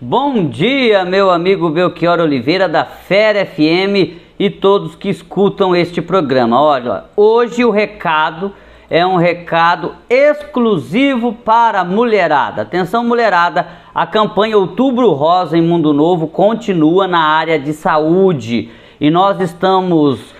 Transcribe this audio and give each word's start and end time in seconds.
Bom 0.00 0.44
dia, 0.44 1.04
meu 1.04 1.28
amigo 1.28 1.70
Belchior 1.70 2.20
Oliveira 2.20 2.68
da 2.68 2.84
Fera 2.84 3.44
FM 3.44 4.14
e 4.38 4.48
todos 4.48 4.94
que 4.94 5.08
escutam 5.08 5.74
este 5.74 6.00
programa. 6.00 6.62
Olha, 6.62 7.06
hoje 7.16 7.64
o 7.64 7.70
recado 7.72 8.52
é 8.88 9.04
um 9.04 9.16
recado 9.16 9.96
exclusivo 10.08 11.32
para 11.32 11.80
a 11.80 11.84
mulherada. 11.84 12.62
Atenção, 12.62 13.02
mulherada, 13.02 13.66
a 13.92 14.06
campanha 14.06 14.56
Outubro 14.56 15.10
Rosa 15.14 15.58
em 15.58 15.62
Mundo 15.62 15.92
Novo 15.92 16.28
continua 16.28 17.08
na 17.08 17.18
área 17.18 17.58
de 17.58 17.72
saúde 17.72 18.70
e 19.00 19.10
nós 19.10 19.40
estamos 19.40 20.32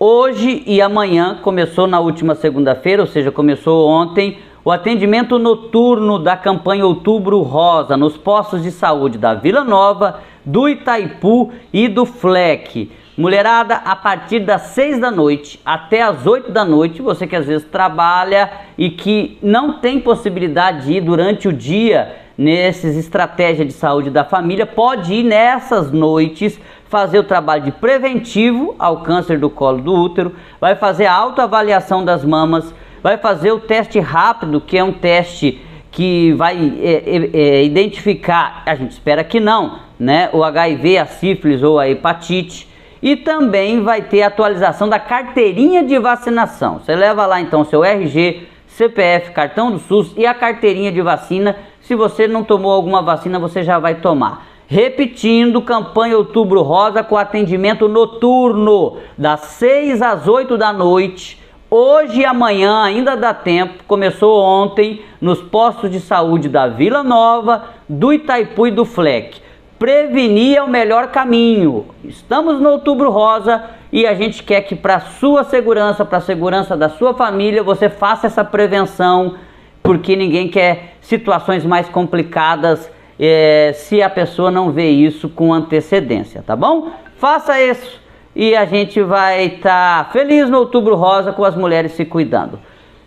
hoje 0.00 0.62
e 0.66 0.80
amanhã, 0.80 1.40
começou 1.42 1.86
na 1.86 2.00
última 2.00 2.34
segunda-feira, 2.34 3.02
ou 3.02 3.08
seja, 3.08 3.30
começou 3.30 3.86
ontem 3.86 4.38
o 4.64 4.70
atendimento 4.70 5.38
noturno 5.38 6.18
da 6.18 6.36
campanha 6.36 6.86
Outubro 6.86 7.42
Rosa 7.42 7.96
nos 7.96 8.16
postos 8.16 8.62
de 8.62 8.70
saúde 8.70 9.18
da 9.18 9.34
Vila 9.34 9.62
Nova, 9.62 10.20
do 10.42 10.66
Itaipu 10.66 11.52
e 11.70 11.86
do 11.86 12.06
Fleck. 12.06 12.90
Mulherada, 13.16 13.76
a 13.76 13.94
partir 13.94 14.40
das 14.40 14.62
6 14.68 15.00
da 15.00 15.10
noite 15.10 15.60
até 15.64 16.00
as 16.00 16.26
8 16.26 16.50
da 16.50 16.64
noite, 16.64 17.02
você 17.02 17.26
que 17.26 17.36
às 17.36 17.46
vezes 17.46 17.66
trabalha 17.66 18.50
e 18.78 18.88
que 18.88 19.38
não 19.42 19.74
tem 19.74 20.00
possibilidade 20.00 20.86
de 20.86 20.94
ir 20.94 21.00
durante 21.02 21.46
o 21.46 21.52
dia 21.52 22.16
nesses 22.36 22.96
estratégias 22.96 23.68
de 23.68 23.72
saúde 23.74 24.10
da 24.10 24.24
família, 24.24 24.66
pode 24.66 25.14
ir 25.14 25.22
nessas 25.22 25.92
noites 25.92 26.58
fazer 26.88 27.18
o 27.18 27.24
trabalho 27.24 27.64
de 27.64 27.72
preventivo 27.72 28.74
ao 28.78 29.02
câncer 29.02 29.38
do 29.38 29.50
colo 29.50 29.80
do 29.80 29.92
útero, 29.92 30.34
vai 30.60 30.74
fazer 30.74 31.06
a 31.06 31.14
autoavaliação 31.14 32.04
das 32.04 32.24
mamas, 32.24 32.74
vai 33.04 33.18
fazer 33.18 33.52
o 33.52 33.60
teste 33.60 34.00
rápido, 34.00 34.62
que 34.62 34.78
é 34.78 34.82
um 34.82 34.90
teste 34.90 35.60
que 35.90 36.32
vai 36.32 36.56
é, 36.80 36.92
é, 37.04 37.30
é, 37.34 37.62
identificar, 37.62 38.62
a 38.64 38.74
gente 38.74 38.92
espera 38.92 39.22
que 39.22 39.38
não, 39.38 39.78
né, 40.00 40.30
o 40.32 40.42
HIV, 40.42 40.96
a 40.96 41.04
sífilis 41.04 41.62
ou 41.62 41.78
a 41.78 41.86
hepatite. 41.86 42.66
E 43.02 43.14
também 43.14 43.82
vai 43.82 44.00
ter 44.00 44.22
atualização 44.22 44.88
da 44.88 44.98
carteirinha 44.98 45.84
de 45.84 45.98
vacinação. 45.98 46.78
Você 46.78 46.96
leva 46.96 47.26
lá 47.26 47.42
então 47.42 47.62
seu 47.62 47.84
RG, 47.84 48.48
CPF, 48.66 49.32
cartão 49.32 49.70
do 49.70 49.78
SUS 49.78 50.14
e 50.16 50.24
a 50.24 50.32
carteirinha 50.32 50.90
de 50.90 51.02
vacina. 51.02 51.56
Se 51.82 51.94
você 51.94 52.26
não 52.26 52.42
tomou 52.42 52.72
alguma 52.72 53.02
vacina, 53.02 53.38
você 53.38 53.62
já 53.62 53.78
vai 53.78 53.96
tomar. 53.96 54.46
Repetindo, 54.66 55.60
campanha 55.60 56.16
Outubro 56.16 56.62
Rosa 56.62 57.02
com 57.02 57.18
atendimento 57.18 57.86
noturno, 57.86 58.96
das 59.18 59.40
6 59.40 60.00
às 60.00 60.26
8 60.26 60.56
da 60.56 60.72
noite 60.72 61.43
Hoje 61.76 62.20
e 62.20 62.24
amanhã 62.24 62.84
ainda 62.84 63.16
dá 63.16 63.34
tempo. 63.34 63.82
Começou 63.88 64.40
ontem 64.40 65.02
nos 65.20 65.42
postos 65.42 65.90
de 65.90 65.98
saúde 65.98 66.48
da 66.48 66.68
Vila 66.68 67.02
Nova, 67.02 67.64
do 67.88 68.12
Itaipu 68.12 68.68
e 68.68 68.70
do 68.70 68.84
Fleck. 68.84 69.42
Prevenir 69.76 70.56
é 70.56 70.62
o 70.62 70.68
melhor 70.68 71.08
caminho. 71.08 71.86
Estamos 72.04 72.60
no 72.60 72.68
Outubro 72.68 73.10
Rosa 73.10 73.64
e 73.90 74.06
a 74.06 74.14
gente 74.14 74.44
quer 74.44 74.60
que 74.60 74.76
para 74.76 75.00
sua 75.00 75.42
segurança, 75.42 76.04
para 76.04 76.18
a 76.18 76.20
segurança 76.20 76.76
da 76.76 76.88
sua 76.88 77.12
família, 77.12 77.60
você 77.60 77.88
faça 77.88 78.28
essa 78.28 78.44
prevenção, 78.44 79.34
porque 79.82 80.14
ninguém 80.14 80.46
quer 80.46 80.94
situações 81.00 81.64
mais 81.64 81.88
complicadas 81.88 82.88
é, 83.18 83.72
se 83.74 84.00
a 84.00 84.08
pessoa 84.08 84.48
não 84.48 84.70
vê 84.70 84.90
isso 84.90 85.28
com 85.28 85.52
antecedência, 85.52 86.40
tá 86.46 86.54
bom? 86.54 86.90
Faça 87.16 87.60
isso 87.60 88.03
e 88.34 88.54
a 88.54 88.64
gente 88.64 89.02
vai 89.02 89.46
estar 89.46 90.04
tá 90.04 90.10
feliz 90.12 90.48
no 90.48 90.58
Outubro 90.58 90.94
Rosa 90.94 91.32
com 91.32 91.44
as 91.44 91.56
mulheres 91.56 91.92
se 91.92 92.04
cuidando. 92.04 92.58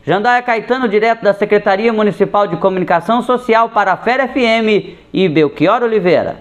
Jandaia 0.03 0.42
Caetano, 0.42 0.88
direto 0.88 1.23
da 1.23 1.33
Secretaria 1.33 1.92
Municipal 1.92 2.47
de 2.47 2.58
Comunicação 2.58 3.22
Social 3.22 3.70
para 3.70 3.94
a 3.94 3.98
Fera 3.98 4.28
FM 4.28 4.95
e 5.14 5.28
Belchior 5.28 5.83
Oliveira. 5.83 6.36